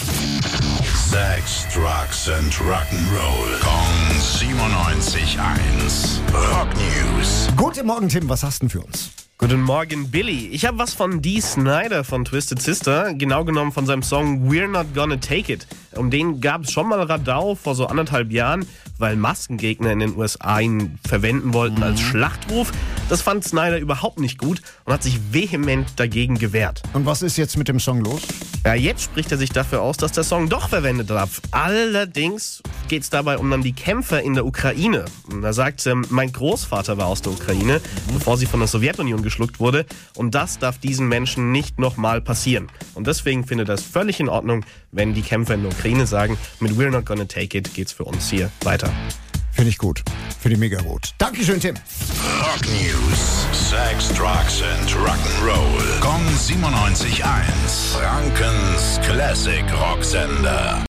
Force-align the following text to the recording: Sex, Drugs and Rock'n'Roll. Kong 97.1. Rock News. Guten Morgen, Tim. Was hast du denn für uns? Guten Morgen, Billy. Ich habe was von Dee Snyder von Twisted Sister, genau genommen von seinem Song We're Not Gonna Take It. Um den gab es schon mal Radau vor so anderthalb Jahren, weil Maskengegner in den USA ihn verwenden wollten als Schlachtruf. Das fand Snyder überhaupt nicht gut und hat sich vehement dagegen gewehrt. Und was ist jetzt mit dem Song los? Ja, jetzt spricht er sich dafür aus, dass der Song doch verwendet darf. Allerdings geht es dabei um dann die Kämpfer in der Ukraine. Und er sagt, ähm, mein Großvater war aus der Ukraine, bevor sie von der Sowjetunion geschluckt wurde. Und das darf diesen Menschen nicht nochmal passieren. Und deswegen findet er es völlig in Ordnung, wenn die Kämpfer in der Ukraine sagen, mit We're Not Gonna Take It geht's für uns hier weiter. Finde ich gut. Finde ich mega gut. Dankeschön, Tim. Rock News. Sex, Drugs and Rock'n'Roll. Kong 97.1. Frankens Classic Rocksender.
Sex, 0.00 1.66
Drugs 1.74 2.28
and 2.28 2.50
Rock'n'Roll. 2.54 3.60
Kong 3.60 4.08
97.1. 4.18 6.20
Rock 6.32 6.68
News. 6.74 7.48
Guten 7.56 7.86
Morgen, 7.86 8.08
Tim. 8.08 8.28
Was 8.28 8.42
hast 8.42 8.62
du 8.62 8.66
denn 8.66 8.70
für 8.70 8.80
uns? 8.80 9.10
Guten 9.36 9.60
Morgen, 9.60 10.10
Billy. 10.10 10.48
Ich 10.48 10.64
habe 10.64 10.78
was 10.78 10.94
von 10.94 11.20
Dee 11.20 11.40
Snyder 11.40 12.04
von 12.04 12.24
Twisted 12.24 12.62
Sister, 12.62 13.12
genau 13.14 13.44
genommen 13.44 13.72
von 13.72 13.84
seinem 13.84 14.02
Song 14.02 14.50
We're 14.50 14.68
Not 14.68 14.94
Gonna 14.94 15.16
Take 15.16 15.52
It. 15.52 15.66
Um 15.96 16.10
den 16.10 16.40
gab 16.40 16.64
es 16.64 16.72
schon 16.72 16.88
mal 16.88 17.02
Radau 17.02 17.54
vor 17.54 17.74
so 17.74 17.86
anderthalb 17.86 18.32
Jahren, 18.32 18.66
weil 18.98 19.16
Maskengegner 19.16 19.92
in 19.92 19.98
den 19.98 20.16
USA 20.16 20.60
ihn 20.60 20.98
verwenden 21.06 21.52
wollten 21.52 21.82
als 21.82 22.00
Schlachtruf. 22.00 22.72
Das 23.08 23.20
fand 23.20 23.44
Snyder 23.44 23.78
überhaupt 23.78 24.18
nicht 24.18 24.38
gut 24.38 24.62
und 24.84 24.94
hat 24.94 25.02
sich 25.02 25.18
vehement 25.32 25.88
dagegen 25.96 26.38
gewehrt. 26.38 26.82
Und 26.94 27.04
was 27.04 27.20
ist 27.20 27.36
jetzt 27.36 27.58
mit 27.58 27.68
dem 27.68 27.80
Song 27.80 28.02
los? 28.02 28.22
Ja, 28.64 28.74
jetzt 28.74 29.02
spricht 29.02 29.32
er 29.32 29.38
sich 29.38 29.50
dafür 29.50 29.80
aus, 29.80 29.96
dass 29.96 30.12
der 30.12 30.22
Song 30.22 30.50
doch 30.50 30.68
verwendet 30.68 31.08
darf. 31.08 31.40
Allerdings 31.50 32.62
geht 32.88 33.02
es 33.02 33.08
dabei 33.08 33.38
um 33.38 33.50
dann 33.50 33.62
die 33.62 33.72
Kämpfer 33.72 34.22
in 34.22 34.34
der 34.34 34.44
Ukraine. 34.44 35.06
Und 35.32 35.42
er 35.42 35.54
sagt, 35.54 35.86
ähm, 35.86 36.04
mein 36.10 36.30
Großvater 36.30 36.98
war 36.98 37.06
aus 37.06 37.22
der 37.22 37.32
Ukraine, 37.32 37.80
bevor 38.12 38.36
sie 38.36 38.44
von 38.44 38.60
der 38.60 38.68
Sowjetunion 38.68 39.22
geschluckt 39.22 39.60
wurde. 39.60 39.86
Und 40.14 40.34
das 40.34 40.58
darf 40.58 40.78
diesen 40.78 41.08
Menschen 41.08 41.52
nicht 41.52 41.78
nochmal 41.78 42.20
passieren. 42.20 42.68
Und 42.94 43.06
deswegen 43.06 43.46
findet 43.46 43.70
er 43.70 43.76
es 43.76 43.82
völlig 43.82 44.20
in 44.20 44.28
Ordnung, 44.28 44.66
wenn 44.92 45.14
die 45.14 45.22
Kämpfer 45.22 45.54
in 45.54 45.62
der 45.62 45.72
Ukraine 45.72 46.06
sagen, 46.06 46.36
mit 46.60 46.72
We're 46.72 46.90
Not 46.90 47.06
Gonna 47.06 47.24
Take 47.24 47.56
It 47.56 47.72
geht's 47.72 47.92
für 47.92 48.04
uns 48.04 48.28
hier 48.28 48.50
weiter. 48.62 48.92
Finde 49.52 49.70
ich 49.70 49.78
gut. 49.78 50.02
Finde 50.38 50.54
ich 50.54 50.60
mega 50.60 50.80
gut. 50.82 51.14
Dankeschön, 51.16 51.60
Tim. 51.60 51.76
Rock 52.42 52.66
News. 52.66 53.59
Sex, 53.70 54.10
Drugs 54.12 54.62
and 54.62 54.88
Rock'n'Roll. 54.88 56.00
Kong 56.00 56.24
97.1. 56.24 57.94
Frankens 57.94 58.98
Classic 59.06 59.64
Rocksender. 59.66 60.70